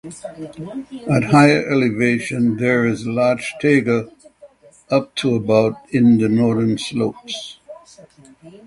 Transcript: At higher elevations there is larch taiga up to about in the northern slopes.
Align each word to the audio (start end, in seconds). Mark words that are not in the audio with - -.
At 1.13 1.25
higher 1.25 1.63
elevations 1.69 2.57
there 2.59 2.87
is 2.87 3.05
larch 3.05 3.53
taiga 3.61 4.11
up 4.89 5.13
to 5.17 5.35
about 5.35 5.75
in 5.91 6.17
the 6.17 6.27
northern 6.27 6.79
slopes. 6.79 7.59